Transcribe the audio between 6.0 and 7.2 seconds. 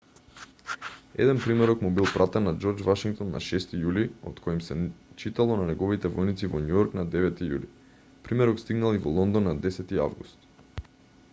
војници во њујорк на